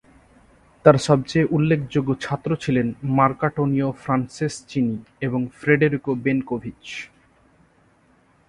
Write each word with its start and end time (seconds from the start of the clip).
তার 0.85 0.97
সবচেয়ে 1.07 1.49
উল্লেখযোগ্য 1.51 2.09
ছাত্র 2.21 2.49
ছিলেন 2.55 2.87
মারকানটোনিও 3.17 3.89
ফ্রান্সেসচিনি 4.03 4.95
এবং 5.21 5.41
ফেডেরিকো 5.59 6.11
বেনকোভিচ। 6.15 6.83